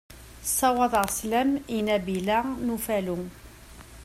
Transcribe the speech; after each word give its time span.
Sawaḍeɣ 0.57 1.05
sslam 1.17 1.51
i 1.75 1.79
Nabila 1.87 2.39
n 2.65 2.67
Ufalu. 2.75 3.19